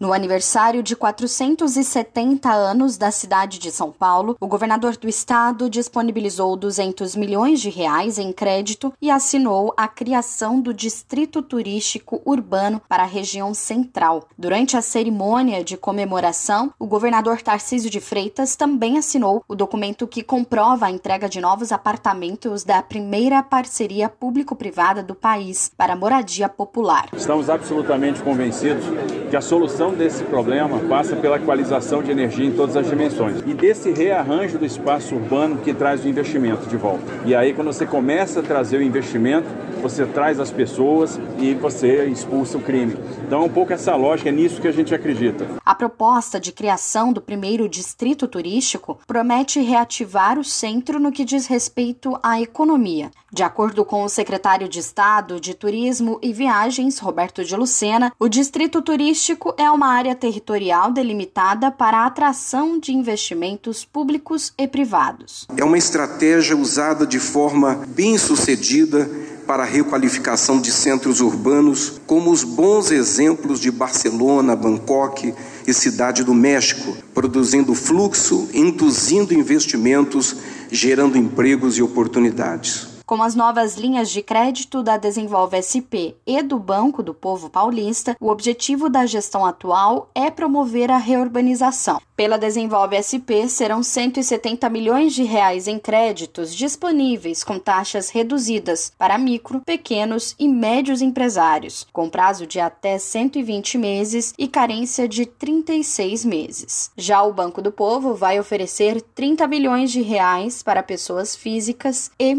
[0.00, 6.54] No aniversário de 470 anos da cidade de São Paulo, o governador do estado disponibilizou
[6.54, 13.02] 200 milhões de reais em crédito e assinou a criação do Distrito Turístico Urbano para
[13.02, 14.28] a região central.
[14.38, 20.22] Durante a cerimônia de comemoração, o governador Tarcísio de Freitas também assinou o documento que
[20.22, 27.08] comprova a entrega de novos apartamentos da primeira parceria público-privada do país para moradia popular.
[27.16, 28.84] Estamos absolutamente convencidos
[29.28, 33.54] que a solução desse problema passa pela equalização de energia em todas as dimensões e
[33.54, 37.04] desse rearranjo do espaço urbano que traz o investimento de volta.
[37.24, 39.46] E aí, quando você começa a trazer o investimento,
[39.80, 42.96] você traz as pessoas e você expulsa o crime.
[43.26, 45.46] Então, é um pouco essa lógica, é nisso que a gente acredita.
[45.64, 51.46] A proposta de criação do primeiro distrito turístico promete reativar o centro no que diz
[51.46, 53.10] respeito à economia.
[53.30, 58.26] De acordo com o secretário de Estado de Turismo e Viagens, Roberto de Lucena, o
[58.26, 65.46] distrito turístico é uma área territorial delimitada para a atração de investimentos públicos e privados.
[65.56, 69.08] É uma estratégia usada de forma bem sucedida
[69.46, 75.32] para a requalificação de centros urbanos, como os bons exemplos de Barcelona, Bangkok
[75.66, 80.36] e Cidade do México, produzindo fluxo, induzindo investimentos,
[80.70, 82.97] gerando empregos e oportunidades.
[83.08, 88.14] Com as novas linhas de crédito da Desenvolve SP e do Banco do Povo Paulista,
[88.20, 92.02] o objetivo da gestão atual é promover a reurbanização.
[92.18, 99.16] Pela Desenvolve SP, serão 170 milhões de reais em créditos disponíveis com taxas reduzidas para
[99.16, 106.24] micro, pequenos e médios empresários, com prazo de até 120 meses e carência de 36
[106.24, 106.90] meses.
[106.96, 112.34] Já o Banco do Povo vai oferecer 30 milhões de reais para pessoas físicas e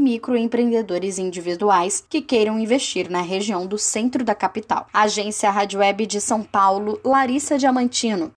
[0.59, 4.87] microempreendedores individuais que queiram investir na região do centro da capital.
[4.93, 8.31] Agência Rádio Web de São Paulo, Larissa Diamantino.